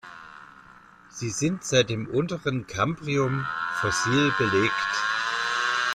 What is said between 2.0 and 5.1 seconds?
unteren Kambrium fossil belegt.